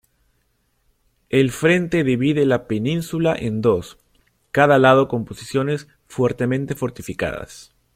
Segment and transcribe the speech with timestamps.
[1.29, 3.99] El frente divide la península en dos,
[4.51, 7.75] cada lado con posiciones fuertemente fortificadas.